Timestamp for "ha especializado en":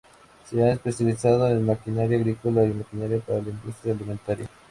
0.63-1.63